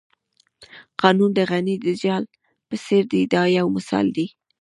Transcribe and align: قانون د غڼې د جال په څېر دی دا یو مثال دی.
قانون 1.01 1.31
د 1.35 1.39
غڼې 1.49 1.75
د 1.85 1.87
جال 2.01 2.23
په 2.67 2.75
څېر 2.85 3.03
دی 3.11 3.21
دا 3.33 3.43
یو 3.57 3.67
مثال 3.77 4.05
دی. 4.17 4.27